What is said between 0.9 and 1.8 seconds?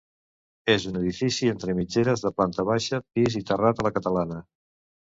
un edifici entre